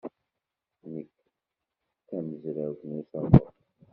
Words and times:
Nekk 0.93 1.15
d 1.99 2.03
tamezrawt 2.07 2.81
n 2.85 2.97
usaḍuf. 2.99 3.45